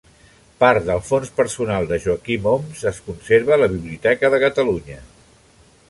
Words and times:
Part 0.61 0.87
del 0.87 1.01
fons 1.09 1.29
personal 1.41 1.85
de 1.93 1.99
Joaquim 2.07 2.49
Homs 2.53 2.83
es 2.93 3.03
conserva 3.11 3.55
a 3.59 3.61
la 3.65 3.71
Biblioteca 3.75 4.35
de 4.37 4.45
Catalunya. 4.47 5.03